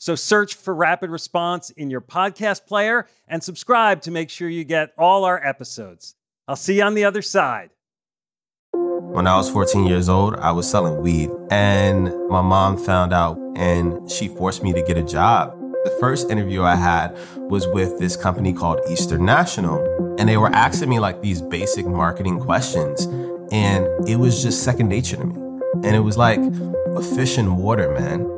[0.00, 4.62] So search for Rapid Response in your podcast player and subscribe to make sure you
[4.62, 6.14] get all our episodes.
[6.46, 7.70] I'll see you on the other side.
[8.72, 13.38] When I was 14 years old, I was selling weed, and my mom found out
[13.56, 15.50] and she forced me to get a job.
[15.82, 17.16] The first interview I had
[17.50, 19.82] was with this company called Eastern National,
[20.16, 23.06] and they were asking me like these basic marketing questions,
[23.50, 25.34] and it was just second nature to me.
[25.74, 28.37] And it was like a fish in water, man.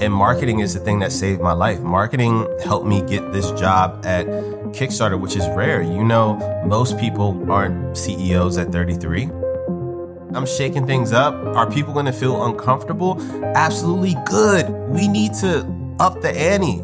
[0.00, 1.80] And marketing is the thing that saved my life.
[1.80, 4.26] Marketing helped me get this job at
[4.72, 5.82] Kickstarter, which is rare.
[5.82, 6.36] You know,
[6.66, 9.30] most people aren't CEOs at 33.
[10.34, 11.34] I'm shaking things up.
[11.56, 13.22] Are people going to feel uncomfortable?
[13.54, 14.68] Absolutely good.
[14.88, 15.64] We need to
[16.00, 16.82] up the ante.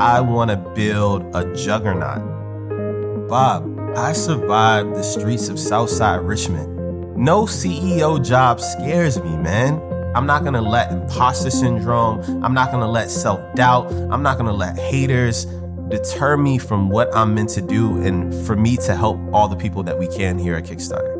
[0.00, 3.28] I want to build a juggernaut.
[3.28, 7.16] Bob, I survived the streets of Southside Richmond.
[7.16, 9.80] No CEO job scares me, man.
[10.14, 14.52] I'm not gonna let imposter syndrome, I'm not gonna let self doubt, I'm not gonna
[14.52, 15.46] let haters
[15.88, 19.56] deter me from what I'm meant to do and for me to help all the
[19.56, 21.18] people that we can here at Kickstarter.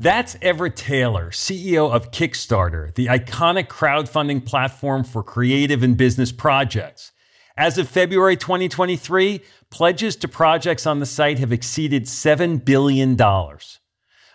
[0.00, 7.12] That's Everett Taylor, CEO of Kickstarter, the iconic crowdfunding platform for creative and business projects.
[7.56, 13.16] As of February 2023, pledges to projects on the site have exceeded $7 billion.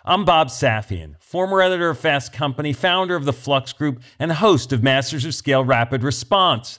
[0.06, 4.70] I'm Bob Safian, former editor of Fast Company, founder of the Flux Group, and host
[4.70, 6.78] of Masters of Scale Rapid Response.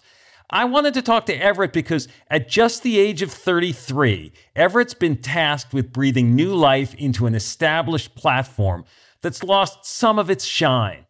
[0.52, 5.16] I wanted to talk to Everett because at just the age of 33, Everett's been
[5.16, 8.86] tasked with breathing new life into an established platform
[9.22, 11.08] that's lost some of its shine.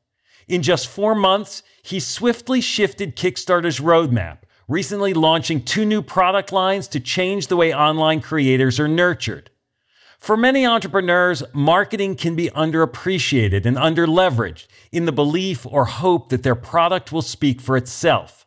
[0.48, 4.38] In just four months, he swiftly shifted Kickstarter's roadmap,
[4.70, 9.50] recently launching two new product lines to change the way online creators are nurtured.
[10.20, 16.44] For many entrepreneurs, marketing can be underappreciated and underleveraged in the belief or hope that
[16.44, 18.46] their product will speak for itself.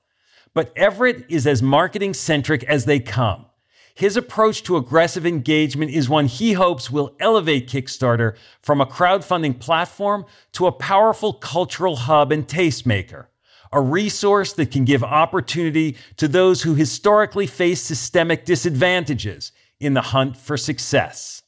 [0.54, 3.46] But Everett is as marketing centric as they come.
[3.94, 9.58] His approach to aggressive engagement is one he hopes will elevate Kickstarter from a crowdfunding
[9.58, 13.26] platform to a powerful cultural hub and tastemaker,
[13.72, 19.50] a resource that can give opportunity to those who historically face systemic disadvantages
[19.80, 21.42] in the hunt for success.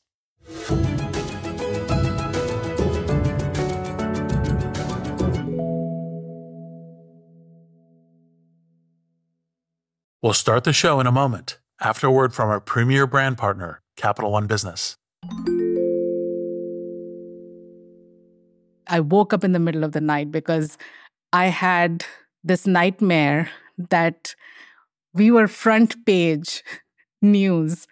[10.23, 13.81] We'll start the show in a moment after a word from our premier brand partner,
[13.97, 14.95] Capital One Business.
[18.87, 20.77] I woke up in the middle of the night because
[21.33, 22.05] I had
[22.45, 23.51] this nightmare
[23.91, 24.35] that
[25.15, 26.63] we were front page
[27.23, 27.87] news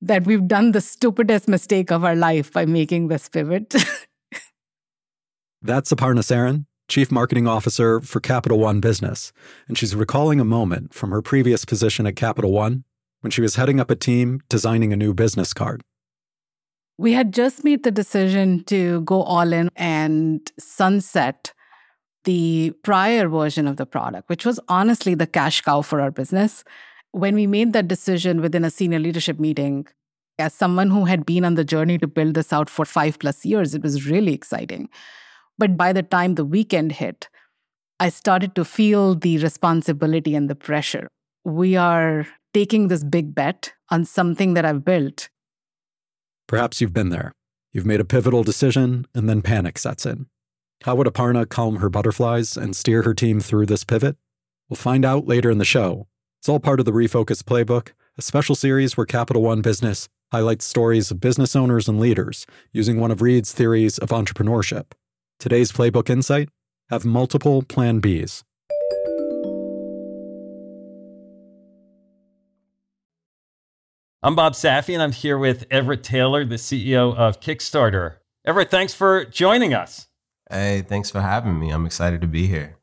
[0.00, 3.74] that we've done the stupidest mistake of our life by making this pivot.
[5.62, 9.32] That's Aparna Saran, Chief Marketing Officer for Capital One Business,
[9.66, 12.84] and she's recalling a moment from her previous position at Capital One
[13.22, 15.82] when she was heading up a team designing a new business card.
[16.98, 21.52] We had just made the decision to go all in and sunset
[22.24, 26.64] the prior version of the product, which was honestly the cash cow for our business
[27.14, 29.86] when we made that decision within a senior leadership meeting,
[30.36, 33.44] as someone who had been on the journey to build this out for five plus
[33.44, 34.88] years, it was really exciting.
[35.56, 37.28] But by the time the weekend hit,
[38.00, 41.06] I started to feel the responsibility and the pressure.
[41.44, 45.28] We are taking this big bet on something that I've built.
[46.48, 47.32] Perhaps you've been there.
[47.72, 50.26] You've made a pivotal decision, and then panic sets in.
[50.82, 54.16] How would Aparna calm her butterflies and steer her team through this pivot?
[54.68, 56.08] We'll find out later in the show
[56.44, 60.66] it's all part of the Refocus Playbook, a special series where Capital One Business highlights
[60.66, 64.92] stories of business owners and leaders using one of Reid's theories of entrepreneurship.
[65.38, 66.50] Today's Playbook Insight
[66.90, 68.42] have multiple Plan Bs.
[74.22, 78.16] I'm Bob Safi, and I'm here with Everett Taylor, the CEO of Kickstarter.
[78.44, 80.08] Everett, thanks for joining us.
[80.50, 81.70] Hey, thanks for having me.
[81.70, 82.76] I'm excited to be here.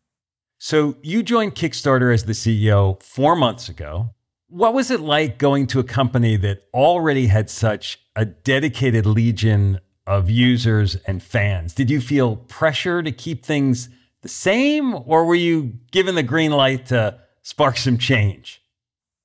[0.64, 4.12] So, you joined Kickstarter as the CEO four months ago.
[4.48, 9.80] What was it like going to a company that already had such a dedicated legion
[10.06, 11.74] of users and fans?
[11.74, 13.90] Did you feel pressure to keep things
[14.22, 18.62] the same, or were you given the green light to spark some change?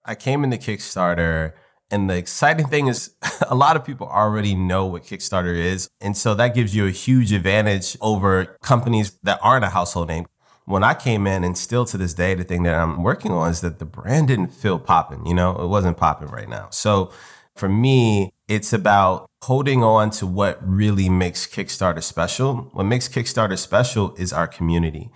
[0.07, 1.53] I came into Kickstarter
[1.91, 3.15] and the exciting thing is,
[3.49, 5.89] a lot of people already know what Kickstarter is.
[6.01, 10.27] And so that gives you a huge advantage over companies that aren't a household name.
[10.67, 13.51] When I came in, and still to this day, the thing that I'm working on
[13.51, 15.25] is that the brand didn't feel popping.
[15.25, 16.69] You know, it wasn't popping right now.
[16.71, 17.11] So
[17.55, 22.69] for me, it's about holding on to what really makes Kickstarter special.
[22.73, 25.11] What makes Kickstarter special is our community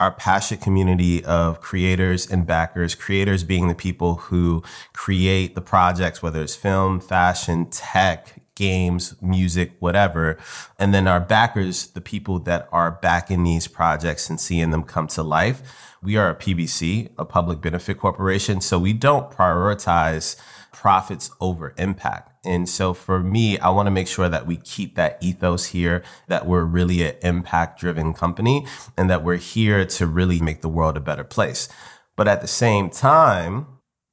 [0.00, 4.62] our passionate community of creators and backers, creators being the people who
[4.92, 10.38] create the projects, whether it's film, fashion, tech, games, music, whatever.
[10.78, 15.06] And then our backers, the people that are backing these projects and seeing them come
[15.08, 15.62] to life.
[16.02, 18.60] We are a PBC, a public benefit corporation.
[18.60, 20.36] So we don't prioritize
[20.72, 22.32] profits over impact.
[22.44, 26.02] And so for me, I want to make sure that we keep that ethos here,
[26.28, 28.66] that we're really an impact driven company
[28.96, 31.68] and that we're here to really make the world a better place.
[32.16, 33.66] But at the same time,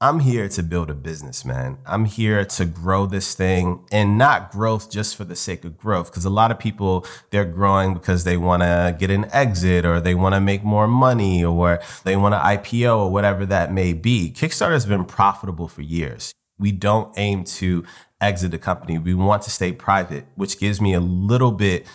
[0.04, 1.78] I'm here to build a business, man.
[1.86, 6.10] I'm here to grow this thing and not growth just for the sake of growth.
[6.10, 10.02] Because a lot of people, they're growing because they want to get an exit or
[10.02, 13.94] they want to make more money or they want to IPO or whatever that may
[13.94, 14.34] be.
[14.36, 16.34] Kickstarter has been profitable for years.
[16.58, 17.86] We don't aim to
[18.20, 18.98] exit the company.
[18.98, 21.86] We want to stay private, which gives me a little bit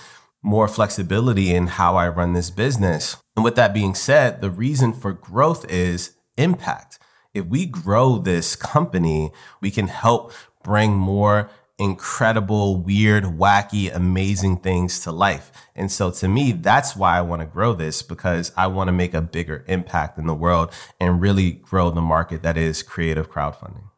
[0.45, 3.17] more flexibility in how I run this business.
[3.35, 7.01] And with that being said, the reason for growth is impact.
[7.37, 9.31] If we grow this company,
[9.61, 15.53] we can help bring more incredible, weird, wacky, amazing things to life.
[15.75, 18.93] And so to me, that's why I want to grow this because I want to
[18.93, 23.31] make a bigger impact in the world and really grow the market that is creative
[23.31, 23.91] crowdfunding.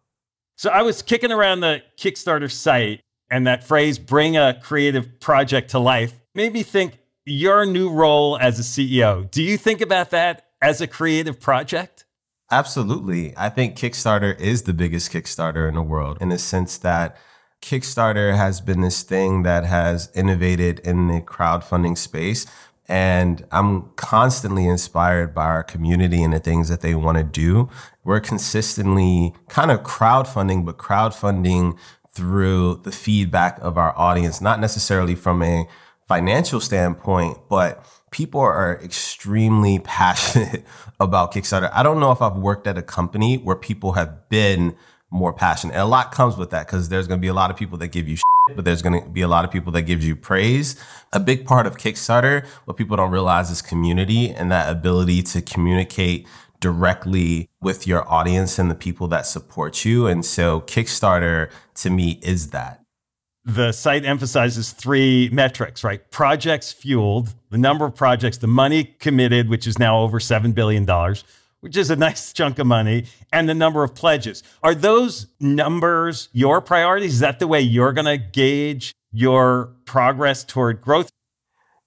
[0.57, 3.01] So I was kicking around the Kickstarter site,
[3.31, 8.37] and that phrase, bring a creative project to life, made me think your new role
[8.37, 9.31] as a CEO.
[9.31, 12.07] Do you think about that as a creative project?
[12.51, 13.35] Absolutely.
[13.37, 17.17] I think Kickstarter is the biggest Kickstarter in the world in the sense that
[17.61, 22.47] Kickstarter has been this thing that has innovated in the crowdfunding space
[22.89, 27.69] and I'm constantly inspired by our community and the things that they want to do.
[28.03, 31.79] We're consistently kind of crowdfunding, but crowdfunding
[32.11, 35.69] through the feedback of our audience, not necessarily from a
[36.07, 40.65] financial standpoint, but people are extremely passionate
[41.01, 41.71] about Kickstarter.
[41.73, 44.77] I don't know if I've worked at a company where people have been
[45.11, 45.73] more passionate.
[45.73, 47.79] And a lot comes with that because there's going to be a lot of people
[47.79, 50.07] that give you shit, but there's going to be a lot of people that gives
[50.07, 50.83] you praise.
[51.13, 55.41] A big part of Kickstarter, what people don't realize is community and that ability to
[55.41, 56.27] communicate
[56.61, 60.07] directly with your audience and the people that support you.
[60.07, 62.83] And so Kickstarter to me is that.
[63.45, 66.11] The site emphasizes three metrics, right?
[66.11, 70.87] Projects fueled, the number of projects, the money committed, which is now over $7 billion
[71.61, 74.43] which is a nice chunk of money, and the number of pledges.
[74.63, 77.15] Are those numbers your priorities?
[77.15, 81.11] Is that the way you're going to gauge your progress toward growth?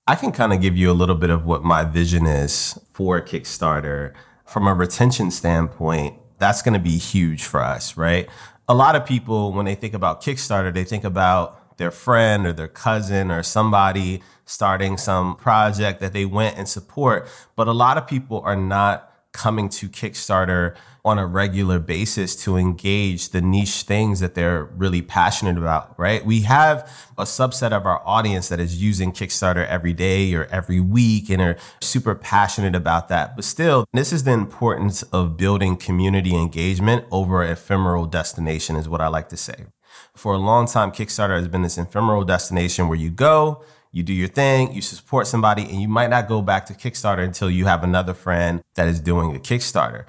[0.07, 3.21] I can kind of give you a little bit of what my vision is for
[3.21, 4.13] Kickstarter.
[4.45, 8.27] From a retention standpoint, that's going to be huge for us, right?
[8.71, 12.53] A lot of people, when they think about Kickstarter, they think about their friend or
[12.53, 17.27] their cousin or somebody starting some project that they went and support.
[17.57, 22.57] But a lot of people are not coming to Kickstarter on a regular basis to
[22.57, 26.23] engage the niche things that they're really passionate about, right?
[26.25, 30.79] We have a subset of our audience that is using Kickstarter every day or every
[30.79, 33.35] week and are super passionate about that.
[33.35, 39.01] But still, this is the importance of building community engagement over ephemeral destination is what
[39.01, 39.65] I like to say.
[40.15, 44.13] For a long time, Kickstarter has been this ephemeral destination where you go, you do
[44.13, 47.65] your thing, you support somebody, and you might not go back to Kickstarter until you
[47.65, 50.05] have another friend that is doing a Kickstarter.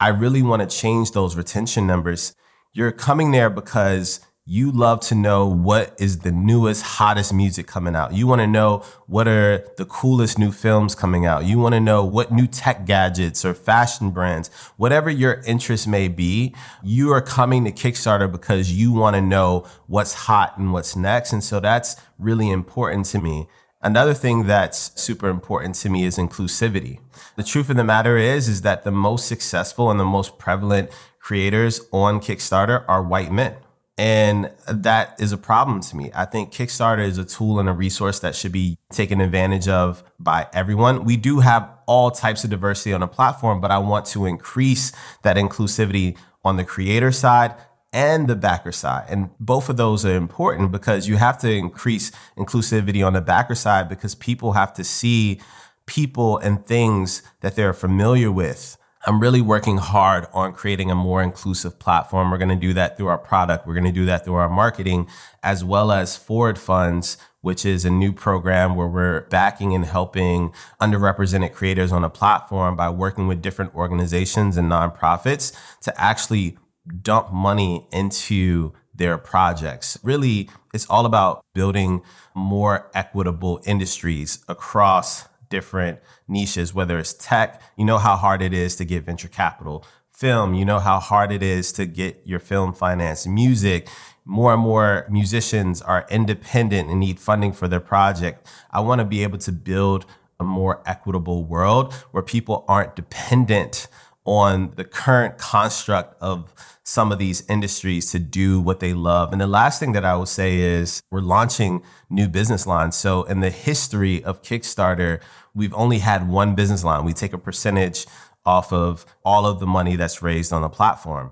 [0.00, 2.34] I really want to change those retention numbers.
[2.72, 4.20] You're coming there because
[4.50, 8.12] you love to know what is the newest, hottest music coming out.
[8.12, 11.44] You want to know what are the coolest new films coming out.
[11.44, 16.08] You want to know what new tech gadgets or fashion brands, whatever your interest may
[16.08, 16.52] be,
[16.82, 21.32] you are coming to Kickstarter because you want to know what's hot and what's next.
[21.32, 23.46] And so that's really important to me.
[23.82, 26.98] Another thing that's super important to me is inclusivity.
[27.36, 30.90] The truth of the matter is, is that the most successful and the most prevalent
[31.20, 33.54] creators on Kickstarter are white men.
[34.00, 36.10] And that is a problem to me.
[36.14, 40.02] I think Kickstarter is a tool and a resource that should be taken advantage of
[40.18, 41.04] by everyone.
[41.04, 44.92] We do have all types of diversity on the platform, but I want to increase
[45.22, 47.54] that inclusivity on the creator side
[47.92, 49.04] and the backer side.
[49.10, 53.54] And both of those are important because you have to increase inclusivity on the backer
[53.54, 55.42] side because people have to see
[55.84, 61.22] people and things that they're familiar with I'm really working hard on creating a more
[61.22, 62.30] inclusive platform.
[62.30, 63.66] We're going to do that through our product.
[63.66, 65.08] We're going to do that through our marketing,
[65.42, 70.52] as well as Forward Funds, which is a new program where we're backing and helping
[70.82, 76.58] underrepresented creators on a platform by working with different organizations and nonprofits to actually
[77.00, 79.98] dump money into their projects.
[80.02, 82.02] Really, it's all about building
[82.34, 88.76] more equitable industries across different niches, whether it's tech, you know how hard it is
[88.76, 92.72] to get venture capital, film, you know how hard it is to get your film
[92.72, 93.88] financed, music.
[94.24, 98.46] More and more musicians are independent and need funding for their project.
[98.70, 100.06] I want to be able to build
[100.38, 103.88] a more equitable world where people aren't dependent
[104.24, 106.52] on the current construct of
[106.84, 109.32] some of these industries to do what they love.
[109.32, 112.96] And the last thing that I will say is we're launching new business lines.
[112.96, 115.20] So in the history of Kickstarter,
[115.54, 117.04] we've only had one business line.
[117.04, 118.06] We take a percentage
[118.44, 121.30] off of all of the money that's raised on the platform.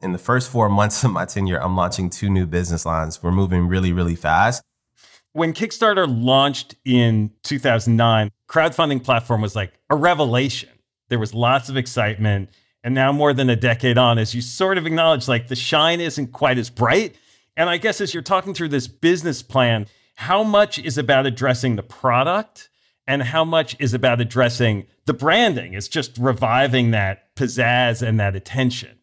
[0.00, 3.22] In the first four months of my tenure, I'm launching two new business lines.
[3.22, 4.62] We're moving really, really fast.
[5.32, 10.70] When Kickstarter launched in 2009, crowdfunding platform was like a revelation.
[11.10, 12.48] There was lots of excitement.
[12.82, 16.00] And now, more than a decade on, as you sort of acknowledge, like the shine
[16.00, 17.14] isn't quite as bright.
[17.54, 21.76] And I guess as you're talking through this business plan, how much is about addressing
[21.76, 22.70] the product
[23.06, 25.74] and how much is about addressing the branding.
[25.74, 28.98] It's just reviving that pizzazz and that attention.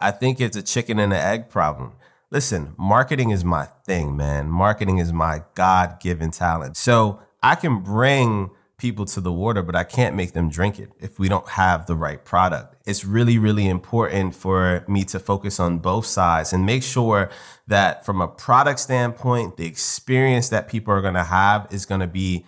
[0.00, 1.94] I think it's a chicken and an egg problem.
[2.30, 4.48] Listen, marketing is my thing, man.
[4.48, 6.76] Marketing is my God given talent.
[6.76, 10.90] So I can bring people to the water, but I can't make them drink it
[11.00, 12.76] if we don't have the right product.
[12.84, 17.30] It's really, really important for me to focus on both sides and make sure
[17.66, 22.02] that from a product standpoint, the experience that people are going to have is going
[22.02, 22.44] to be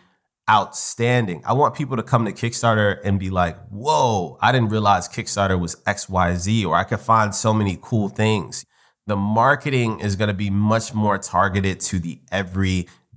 [0.50, 1.42] outstanding.
[1.44, 5.58] I want people to come to Kickstarter and be like, whoa, I didn't realize Kickstarter
[5.58, 8.64] was XYZ, or I could find so many cool things.
[9.06, 12.20] The marketing is going to be much more targeted to the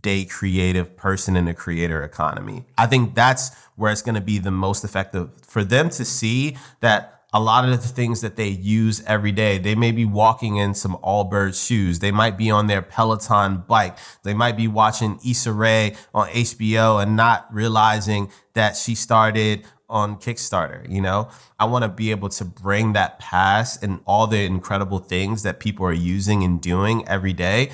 [0.01, 2.65] everyday creative person in the creator economy.
[2.77, 6.58] I think that's where it's going to be the most effective for them to see
[6.79, 9.58] that a lot of the things that they use every day.
[9.58, 12.00] They may be walking in some Allbirds shoes.
[12.00, 13.98] They might be on their Peloton bike.
[14.24, 20.15] They might be watching Issa Rae on HBO and not realizing that she started on
[20.15, 21.29] Kickstarter, you know?
[21.60, 25.60] I want to be able to bring that past and all the incredible things that
[25.60, 27.72] people are using and doing every day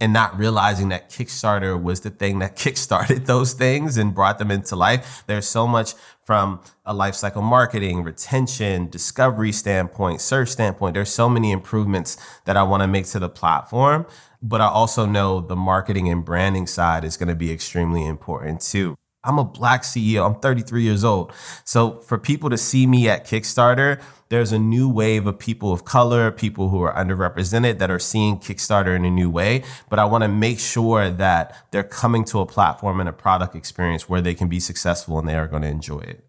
[0.00, 4.50] and not realizing that Kickstarter was the thing that kickstarted those things and brought them
[4.50, 5.24] into life.
[5.26, 10.94] There's so much from a lifecycle marketing, retention, discovery standpoint, search standpoint.
[10.94, 14.06] There's so many improvements that I want to make to the platform.
[14.42, 18.60] But I also know the marketing and branding side is going to be extremely important
[18.60, 18.96] too.
[19.26, 20.24] I'm a black CEO.
[20.24, 21.32] I'm 33 years old.
[21.64, 25.84] So for people to see me at Kickstarter, there's a new wave of people of
[25.84, 29.62] color, people who are underrepresented that are seeing Kickstarter in a new way.
[29.88, 33.54] But I want to make sure that they're coming to a platform and a product
[33.54, 36.24] experience where they can be successful and they are going to enjoy it.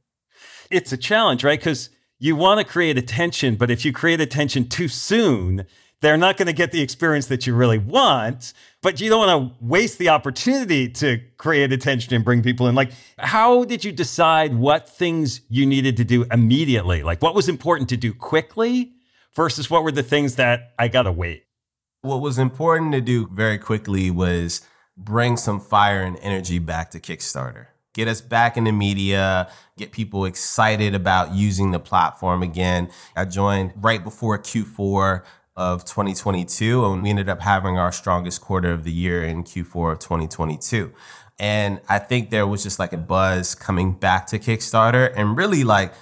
[0.70, 1.60] It's a challenge, right?
[1.60, 1.90] Because
[2.20, 5.66] you want to create attention, but if you create attention too soon,
[6.02, 9.58] they're not going to get the experience that you really want, but you don't want
[9.60, 12.76] to waste the opportunity to create attention and bring people in.
[12.76, 17.02] Like, how did you decide what things you needed to do immediately?
[17.02, 18.94] Like, what was important to do quickly
[19.36, 21.46] versus what were the things that I got to wait?
[22.02, 24.62] What was important to do very quickly was
[24.96, 27.68] bring some fire and energy back to Kickstarter.
[27.94, 32.92] Get us back in the media, get people excited about using the platform again.
[33.16, 35.24] I joined right before Q4
[35.58, 39.94] of 2022, and we ended up having our strongest quarter of the year in Q4
[39.94, 40.94] of 2022.
[41.40, 45.64] And I think there was just like a buzz coming back to Kickstarter and really
[45.64, 45.94] like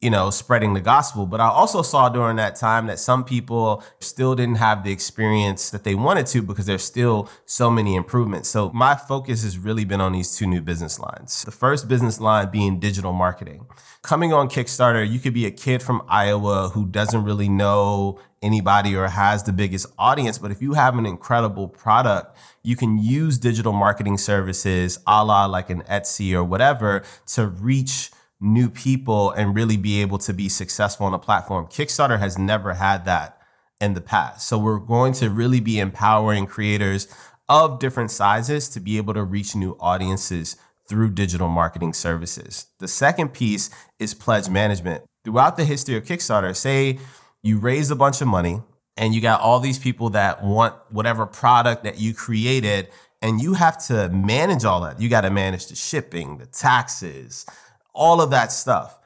[0.00, 1.26] you know, spreading the gospel.
[1.26, 5.68] But I also saw during that time that some people still didn't have the experience
[5.70, 8.48] that they wanted to because there's still so many improvements.
[8.48, 11.42] So my focus has really been on these two new business lines.
[11.42, 13.66] The first business line being digital marketing.
[14.02, 18.96] Coming on Kickstarter, you could be a kid from Iowa who doesn't really know anybody
[18.96, 20.38] or has the biggest audience.
[20.38, 25.46] But if you have an incredible product, you can use digital marketing services a la
[25.46, 30.48] like an Etsy or whatever to reach new people and really be able to be
[30.48, 31.66] successful on a platform.
[31.66, 33.38] Kickstarter has never had that
[33.80, 34.46] in the past.
[34.46, 37.08] So we're going to really be empowering creators
[37.48, 40.56] of different sizes to be able to reach new audiences
[40.88, 42.66] through digital marketing services.
[42.78, 45.04] The second piece is pledge management.
[45.24, 46.98] Throughout the history of Kickstarter, say
[47.42, 48.62] you raise a bunch of money
[48.96, 52.88] and you got all these people that want whatever product that you created
[53.22, 55.00] and you have to manage all that.
[55.00, 57.46] You got to manage the shipping, the taxes,
[57.94, 58.98] all of that stuff.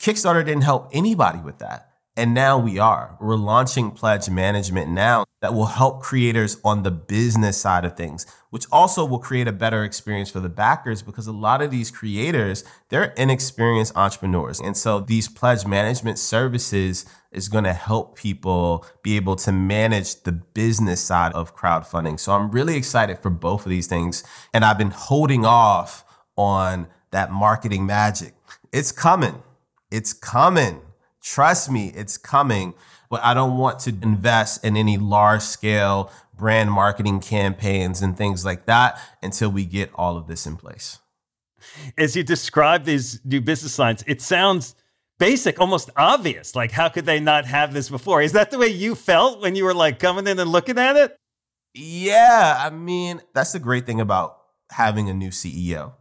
[0.00, 1.90] Kickstarter didn't help anybody with that.
[2.16, 3.16] And now we are.
[3.20, 8.24] We're launching pledge management now that will help creators on the business side of things,
[8.50, 11.90] which also will create a better experience for the backers because a lot of these
[11.90, 14.60] creators, they're inexperienced entrepreneurs.
[14.60, 20.22] And so these pledge management services is going to help people be able to manage
[20.22, 22.18] the business side of crowdfunding.
[22.18, 24.24] So I'm really excited for both of these things.
[24.52, 26.04] And I've been holding off
[26.36, 28.34] on that marketing magic.
[28.72, 29.42] It's coming.
[29.90, 30.80] It's coming.
[31.22, 32.74] Trust me, it's coming.
[33.08, 38.44] But I don't want to invest in any large scale brand marketing campaigns and things
[38.44, 40.98] like that until we get all of this in place.
[41.96, 44.74] As you describe these new business lines, it sounds
[45.18, 46.54] basic, almost obvious.
[46.54, 48.22] Like, how could they not have this before?
[48.22, 50.96] Is that the way you felt when you were like coming in and looking at
[50.96, 51.16] it?
[51.74, 52.56] Yeah.
[52.58, 54.38] I mean, that's the great thing about
[54.70, 55.94] having a new CEO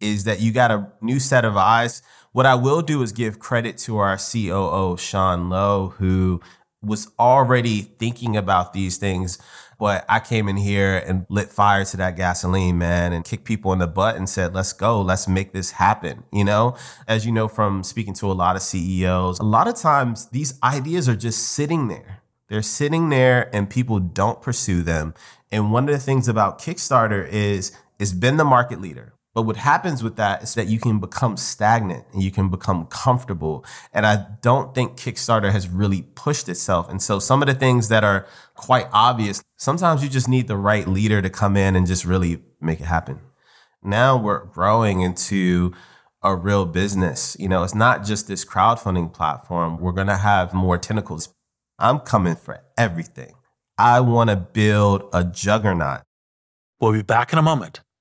[0.00, 2.02] is that you got a new set of eyes.
[2.32, 6.40] What I will do is give credit to our COO, Sean Lowe, who
[6.82, 9.38] was already thinking about these things.
[9.78, 13.72] But I came in here and lit fire to that gasoline, man, and kicked people
[13.72, 16.24] in the butt and said, let's go, let's make this happen.
[16.32, 19.76] You know, as you know from speaking to a lot of CEOs, a lot of
[19.76, 22.22] times these ideas are just sitting there.
[22.48, 25.14] They're sitting there and people don't pursue them.
[25.52, 29.12] And one of the things about Kickstarter is it's been the market leader.
[29.38, 32.86] But what happens with that is that you can become stagnant and you can become
[32.86, 33.64] comfortable.
[33.92, 36.88] And I don't think Kickstarter has really pushed itself.
[36.88, 38.26] And so some of the things that are
[38.56, 42.42] quite obvious, sometimes you just need the right leader to come in and just really
[42.60, 43.20] make it happen.
[43.80, 45.72] Now we're growing into
[46.20, 47.36] a real business.
[47.38, 49.78] You know, it's not just this crowdfunding platform.
[49.78, 51.32] We're going to have more tentacles.
[51.78, 53.34] I'm coming for everything.
[53.78, 56.00] I want to build a juggernaut.
[56.80, 57.82] We'll be back in a moment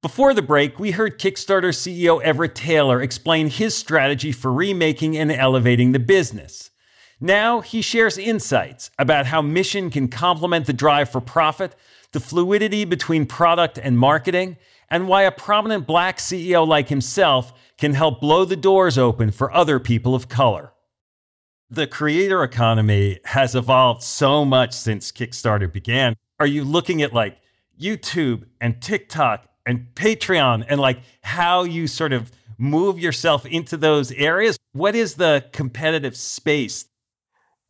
[0.00, 5.32] Before the break, we heard Kickstarter CEO Everett Taylor explain his strategy for remaking and
[5.32, 6.70] elevating the business.
[7.20, 11.74] Now he shares insights about how mission can complement the drive for profit,
[12.12, 14.56] the fluidity between product and marketing,
[14.88, 19.52] and why a prominent black CEO like himself can help blow the doors open for
[19.52, 20.74] other people of color.
[21.70, 26.14] The creator economy has evolved so much since Kickstarter began.
[26.38, 27.38] Are you looking at like
[27.80, 34.10] YouTube and TikTok and Patreon and like how you sort of move yourself into those
[34.12, 34.58] areas.
[34.72, 36.86] What is the competitive space?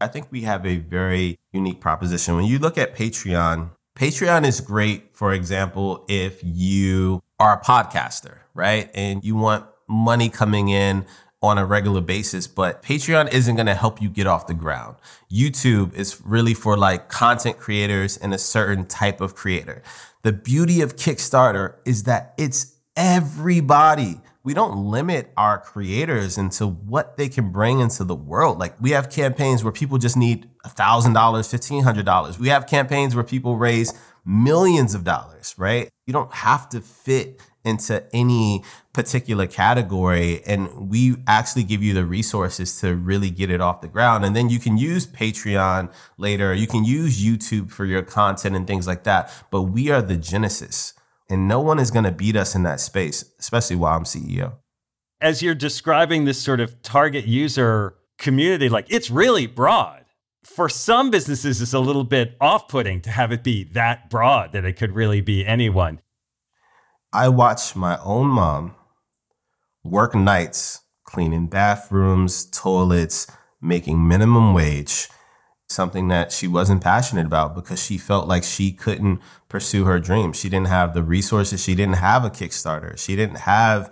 [0.01, 2.37] I think we have a very unique proposition.
[2.37, 8.39] When you look at Patreon, Patreon is great, for example, if you are a podcaster,
[8.55, 8.91] right?
[8.95, 11.05] And you want money coming in
[11.43, 14.97] on a regular basis, but Patreon isn't going to help you get off the ground.
[15.31, 19.83] YouTube is really for like content creators and a certain type of creator.
[20.29, 24.21] The beauty of Kickstarter is that it's everybody.
[24.45, 28.59] We don't limit our creators into what they can bring into the world.
[28.59, 32.39] Like we have campaigns where people just need $1,000, $1,500.
[32.39, 33.95] We have campaigns where people raise
[34.27, 35.89] millions of dollars, right?
[36.07, 40.43] You don't have to fit into any particular category.
[40.45, 44.25] And we actually give you the resources to really get it off the ground.
[44.25, 46.53] And then you can use Patreon later.
[46.55, 49.31] You can use YouTube for your content and things like that.
[49.51, 50.95] But we are the genesis.
[51.31, 54.55] And no one is going to beat us in that space, especially while I'm CEO.
[55.21, 60.07] As you're describing this sort of target user community, like it's really broad.
[60.49, 64.53] for some businesses, it's a little bit off putting to have it be that broad
[64.53, 66.01] that it could really be anyone.
[67.13, 68.75] I watched my own mom
[69.83, 73.27] work nights cleaning bathrooms, toilets,
[73.63, 75.09] making minimum wage,
[75.71, 80.39] something that she wasn't passionate about because she felt like she couldn't pursue her dreams.
[80.39, 81.65] She didn't have the resources.
[81.65, 82.99] She didn't have a Kickstarter.
[82.99, 83.87] She didn't have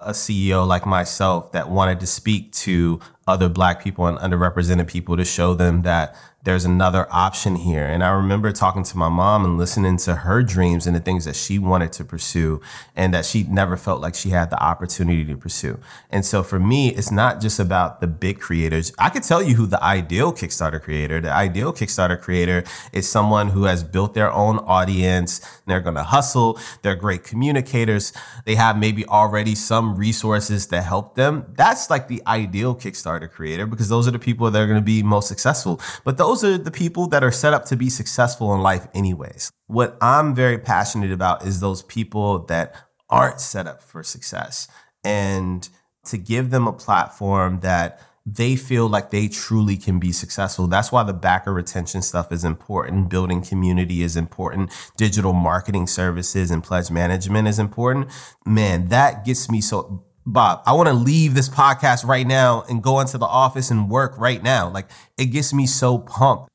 [0.00, 5.18] a CEO like myself that wanted to speak to other black people and underrepresented people
[5.18, 7.84] to show them that there's another option here.
[7.84, 11.24] And I remember talking to my mom and listening to her dreams and the things
[11.24, 12.60] that she wanted to pursue
[12.96, 15.78] and that she never felt like she had the opportunity to pursue.
[16.10, 18.92] And so for me, it's not just about the big creators.
[18.98, 23.50] I could tell you who the ideal Kickstarter creator, the ideal Kickstarter creator is someone
[23.50, 25.40] who has built their own audience.
[25.66, 26.58] They're going to hustle.
[26.82, 28.12] They're great communicators.
[28.46, 31.46] They have maybe already some resources to help them.
[31.54, 34.84] That's like the ideal Kickstarter creator because those are the people that are going to
[34.84, 35.80] be most successful.
[36.02, 38.88] But those those are the people that are set up to be successful in life,
[38.94, 39.50] anyways.
[39.66, 42.74] What I'm very passionate about is those people that
[43.10, 44.66] aren't set up for success
[45.04, 45.68] and
[46.06, 50.66] to give them a platform that they feel like they truly can be successful.
[50.66, 53.10] That's why the backer retention stuff is important.
[53.10, 54.72] Building community is important.
[54.96, 58.10] Digital marketing services and pledge management is important.
[58.46, 62.82] Man, that gets me so Bob, I want to leave this podcast right now and
[62.82, 64.68] go into the office and work right now.
[64.68, 66.48] Like it gets me so pumped.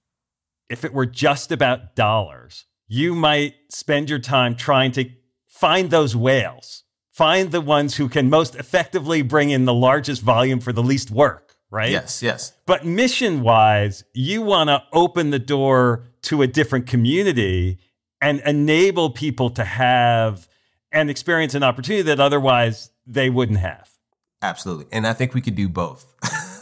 [0.70, 5.10] If it were just about dollars, you might spend your time trying to
[5.48, 10.60] find those whales, find the ones who can most effectively bring in the largest volume
[10.60, 11.92] for the least work, right?
[11.92, 12.54] Yes, yes.
[12.66, 17.80] But mission wise, you want to open the door to a different community
[18.22, 20.48] and enable people to have
[20.92, 23.90] and experience an opportunity that otherwise they wouldn't have.
[24.42, 24.86] Absolutely.
[24.92, 26.14] And I think we could do both.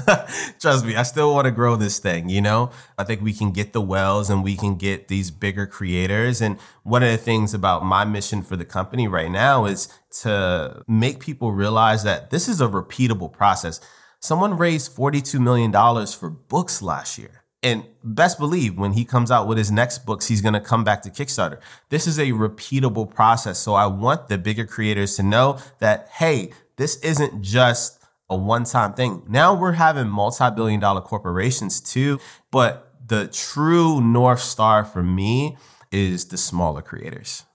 [0.61, 2.71] Trust me, I still want to grow this thing, you know?
[2.97, 6.41] I think we can get the wells and we can get these bigger creators.
[6.41, 9.89] And one of the things about my mission for the company right now is
[10.21, 13.81] to make people realize that this is a repeatable process.
[14.21, 15.73] Someone raised $42 million
[16.07, 17.44] for books last year.
[17.65, 20.83] And best believe when he comes out with his next books, he's going to come
[20.83, 21.59] back to Kickstarter.
[21.89, 23.57] This is a repeatable process.
[23.57, 28.65] So I want the bigger creators to know that, hey, this isn't just a one
[28.65, 29.23] time thing.
[29.27, 32.19] Now we're having multi billion dollar corporations too.
[32.51, 35.57] But the true North Star for me
[35.91, 37.45] is the smaller creators.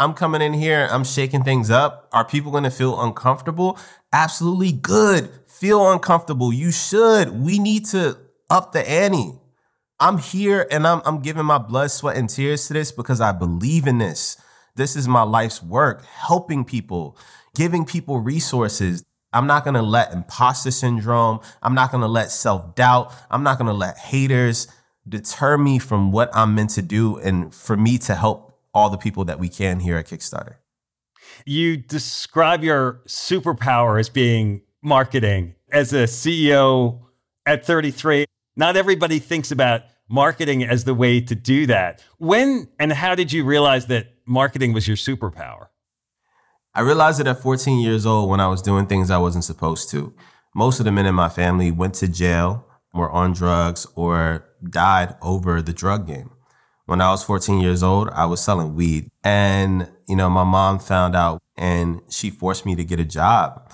[0.00, 2.08] I'm coming in here, I'm shaking things up.
[2.12, 3.78] Are people going to feel uncomfortable?
[4.12, 5.30] Absolutely good.
[5.46, 6.52] Feel uncomfortable.
[6.52, 7.40] You should.
[7.40, 8.16] We need to
[8.50, 9.39] up the ante.
[10.00, 13.32] I'm here and I'm, I'm giving my blood, sweat, and tears to this because I
[13.32, 14.38] believe in this.
[14.74, 17.18] This is my life's work, helping people,
[17.54, 19.04] giving people resources.
[19.32, 23.74] I'm not gonna let imposter syndrome, I'm not gonna let self doubt, I'm not gonna
[23.74, 24.68] let haters
[25.06, 28.96] deter me from what I'm meant to do and for me to help all the
[28.96, 30.56] people that we can here at Kickstarter.
[31.44, 35.54] You describe your superpower as being marketing.
[35.70, 37.00] As a CEO
[37.46, 38.24] at 33,
[38.56, 42.02] not everybody thinks about marketing as the way to do that.
[42.18, 45.68] When and how did you realize that marketing was your superpower?
[46.74, 49.90] I realized it at 14 years old when I was doing things I wasn't supposed
[49.90, 50.14] to.
[50.54, 55.14] Most of the men in my family went to jail, were on drugs, or died
[55.22, 56.30] over the drug game.
[56.86, 59.08] When I was 14 years old, I was selling weed.
[59.22, 63.70] And, you know, my mom found out and she forced me to get a job.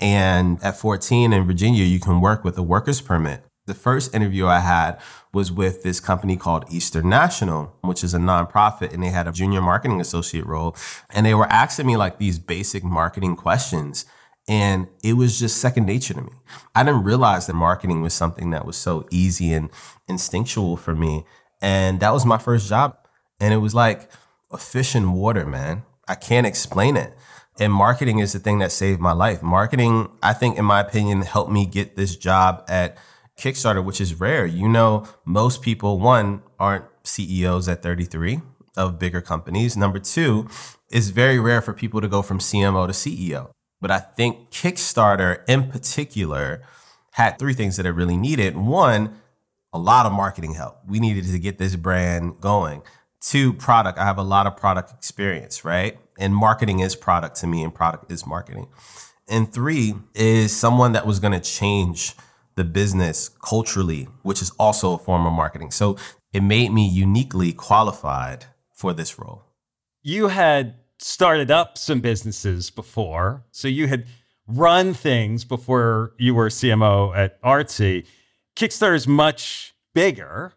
[0.00, 3.44] And at 14 in Virginia, you can work with a worker's permit.
[3.66, 4.98] The first interview I had
[5.32, 9.32] was with this company called Eastern National, which is a nonprofit, and they had a
[9.32, 10.76] junior marketing associate role.
[11.10, 14.06] And they were asking me like these basic marketing questions.
[14.48, 16.32] And it was just second nature to me.
[16.76, 19.70] I didn't realize that marketing was something that was so easy and
[20.06, 21.24] instinctual for me.
[21.60, 22.96] And that was my first job.
[23.40, 24.08] And it was like
[24.52, 25.82] a fish in water, man.
[26.06, 27.12] I can't explain it.
[27.58, 29.42] And marketing is the thing that saved my life.
[29.42, 32.96] Marketing, I think, in my opinion, helped me get this job at
[33.38, 34.46] Kickstarter, which is rare.
[34.46, 38.40] You know, most people, one, aren't CEOs at 33
[38.76, 39.76] of bigger companies.
[39.76, 40.48] Number two,
[40.90, 43.50] it's very rare for people to go from CMO to CEO.
[43.80, 46.62] But I think Kickstarter in particular
[47.12, 48.56] had three things that it really needed.
[48.56, 49.20] One,
[49.72, 50.78] a lot of marketing help.
[50.86, 52.82] We needed to get this brand going.
[53.20, 53.98] Two, product.
[53.98, 55.98] I have a lot of product experience, right?
[56.18, 58.68] And marketing is product to me, and product is marketing.
[59.28, 62.14] And three is someone that was going to change
[62.56, 65.70] the business culturally, which is also a form of marketing.
[65.70, 65.96] So
[66.32, 69.44] it made me uniquely qualified for this role.
[70.02, 73.44] You had started up some businesses before.
[73.50, 74.06] So you had
[74.46, 78.06] run things before you were CMO at Artsy.
[78.56, 80.52] Kickstarter is much bigger.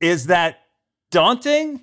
[0.00, 0.58] Is that
[1.10, 1.82] daunting?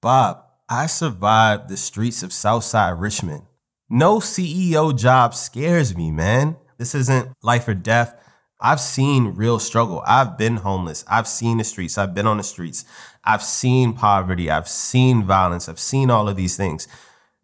[0.00, 3.42] Bob, I survived the streets of Southside Richmond.
[3.88, 6.56] No CEO job scares me, man.
[6.78, 8.14] This isn't life or death.
[8.60, 10.02] I've seen real struggle.
[10.06, 11.04] I've been homeless.
[11.08, 11.98] I've seen the streets.
[11.98, 12.84] I've been on the streets.
[13.24, 14.50] I've seen poverty.
[14.50, 15.68] I've seen violence.
[15.68, 16.88] I've seen all of these things.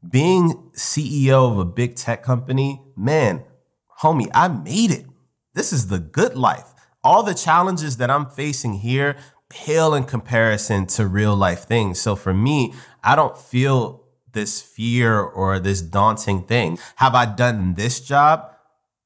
[0.09, 3.45] Being CEO of a big tech company, man,
[4.01, 5.07] homie, I made it.
[5.55, 6.73] This is the good life.
[7.05, 9.17] All the challenges that I'm facing here
[9.49, 12.01] pale in comparison to real life things.
[12.01, 12.73] So for me,
[13.05, 16.79] I don't feel this fear or this daunting thing.
[16.97, 18.51] Have I done this job?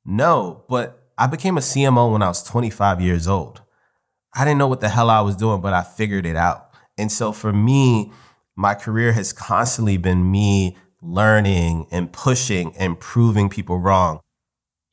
[0.05, 3.63] No, but I became a CMO when I was 25 years old.
[4.35, 6.71] I didn't know what the hell I was doing, but I figured it out.
[6.99, 8.13] And so for me,
[8.55, 14.21] my career has constantly been me learning and pushing and proving people wrong.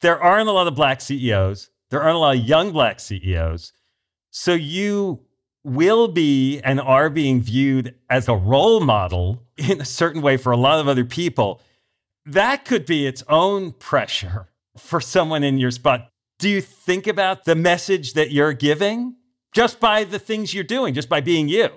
[0.02, 1.70] There aren't a lot of black CEOs.
[1.90, 3.74] There aren't a lot of young black CEOs.
[4.32, 5.22] So you
[5.64, 10.52] will be and are being viewed as a role model in a certain way for
[10.52, 11.62] a lot of other people.
[12.26, 16.10] That could be its own pressure for someone in your spot.
[16.44, 19.16] Do you think about the message that you're giving
[19.54, 21.70] just by the things you're doing, just by being you?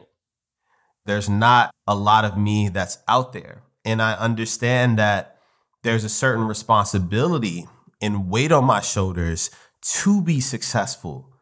[1.05, 3.63] There's not a lot of me that's out there.
[3.85, 5.39] And I understand that
[5.85, 7.69] there's a certain responsibility
[8.03, 9.53] and weight on my shoulders
[10.01, 11.33] to be successful.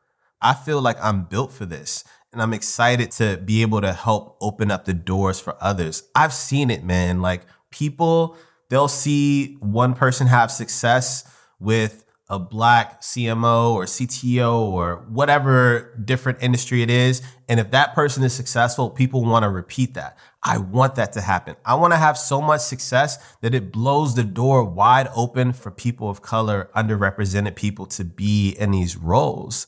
[0.42, 4.36] I feel like I'm built for this and I'm excited to be able to help
[4.42, 6.02] open up the doors for others.
[6.14, 7.22] I've seen it, man.
[7.22, 8.36] Like people,
[8.68, 11.24] they'll see one person have success
[11.58, 17.22] with a black CMO or CTO or whatever different industry it is.
[17.48, 20.16] And if that person is successful, people want to repeat that.
[20.42, 21.56] I want that to happen.
[21.64, 25.70] I want to have so much success that it blows the door wide open for
[25.70, 29.66] people of color, underrepresented people to be in these roles.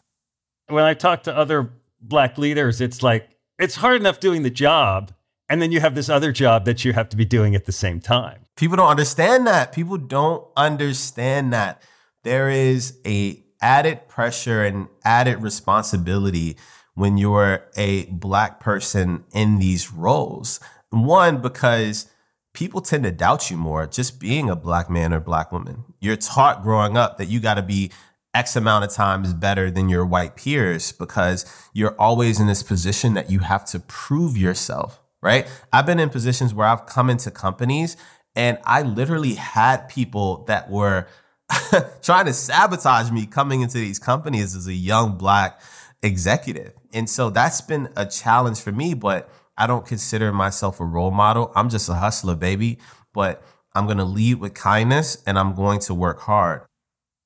[0.68, 5.12] When I talk to other black leaders, it's like, it's hard enough doing the job.
[5.48, 7.72] And then you have this other job that you have to be doing at the
[7.72, 8.40] same time.
[8.56, 9.72] People don't understand that.
[9.72, 11.82] People don't understand that
[12.26, 16.56] there is a added pressure and added responsibility
[16.94, 20.58] when you're a black person in these roles.
[20.90, 22.10] One, because
[22.52, 25.84] people tend to doubt you more just being a black man or black woman.
[26.00, 27.92] You're taught growing up that you got to be
[28.34, 33.14] X amount of times better than your white peers because you're always in this position
[33.14, 35.46] that you have to prove yourself, right?
[35.72, 37.96] I've been in positions where I've come into companies
[38.34, 41.06] and I literally had people that were
[42.02, 45.60] trying to sabotage me coming into these companies as a young black
[46.02, 46.72] executive.
[46.92, 51.10] And so that's been a challenge for me, but I don't consider myself a role
[51.10, 51.52] model.
[51.54, 52.78] I'm just a hustler, baby.
[53.12, 53.42] But
[53.74, 56.62] I'm going to lead with kindness and I'm going to work hard.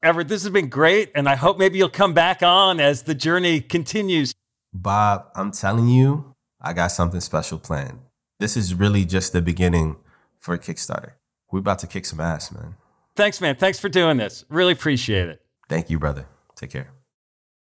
[0.02, 1.10] Everett, this has been great.
[1.14, 4.32] And I hope maybe you'll come back on as the journey continues.
[4.72, 7.98] Bob, I'm telling you, I got something special planned.
[8.38, 9.96] This is really just the beginning
[10.38, 11.12] for Kickstarter.
[11.50, 12.76] We're about to kick some ass, man.
[13.20, 13.54] Thanks, man.
[13.56, 14.46] Thanks for doing this.
[14.48, 15.42] Really appreciate it.
[15.68, 16.26] Thank you, brother.
[16.56, 16.90] Take care.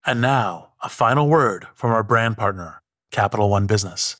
[0.04, 4.18] And now, a final word from our brand partner, Capital One Business.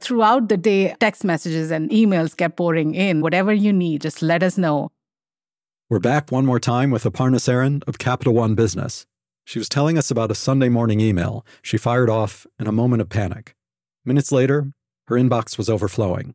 [0.00, 3.20] Throughout the day, text messages and emails kept pouring in.
[3.20, 4.90] Whatever you need, just let us know.
[5.88, 9.06] We're back one more time with Aparna Saran of Capital One Business.
[9.44, 13.00] She was telling us about a Sunday morning email she fired off in a moment
[13.00, 13.54] of panic.
[14.04, 14.72] Minutes later,
[15.06, 16.34] her inbox was overflowing,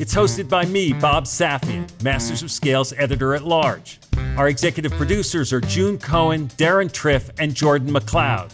[0.00, 4.00] It's hosted by me, Bob Safian, Masters of Scales editor at large.
[4.38, 8.50] Our executive producers are June Cohen, Deron Triff, and Jordan McLeod.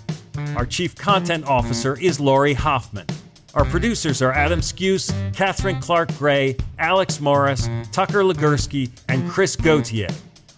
[0.57, 3.07] Our chief content officer is Laurie Hoffman.
[3.55, 10.09] Our producers are Adam Skuse, Catherine Clark Gray, Alex Morris, Tucker Legursky, and Chris Gauthier.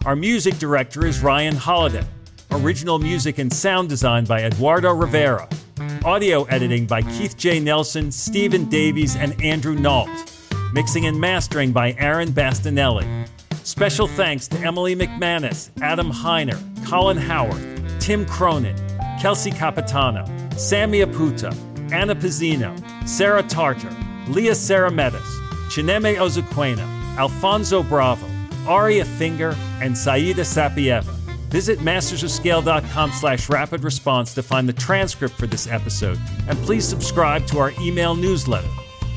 [0.07, 2.07] Our music director is Ryan Holladay.
[2.51, 5.51] Original music and sound design by Eduardo Rivera.
[6.03, 7.61] Audio editing by Keith J.
[7.61, 10.38] Nelson, Stephen Davies, and Andrew Nault.
[10.73, 13.27] Mixing and mastering by Aaron Bastinelli.
[13.65, 18.77] Special thanks to Emily McManus, Adam Heiner, Colin Howard, Tim Cronin,
[19.19, 20.25] Kelsey Capitano,
[20.57, 21.55] Sammy Aputa,
[21.91, 22.77] Anna Pizzino,
[23.09, 23.91] Sarah Tartar,
[24.29, 25.21] Leah Sarametis,
[25.71, 28.27] Chineme Ozuquena, Alfonso Bravo,
[28.67, 31.15] Aria Finger, and Saida Sapieva.
[31.49, 37.47] Visit mastersofscale.com slash rapid response to find the transcript for this episode, and please subscribe
[37.47, 38.69] to our email newsletter.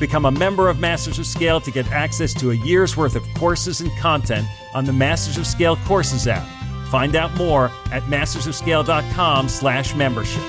[0.02, 3.22] Become a member of Masters of Scale to get access to a year's worth of
[3.34, 6.44] courses and content on the Masters of Scale Courses app.
[6.88, 10.42] Find out more at mastersofscale.com slash membership.